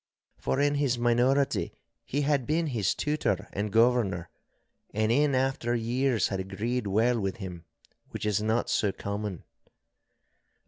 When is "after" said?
5.35-5.75